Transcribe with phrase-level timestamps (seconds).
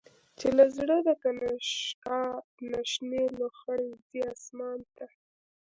[0.37, 2.21] چی له زړه د«کنشکا»
[2.69, 5.05] نه، شنی لوخړی ځی آسمان ته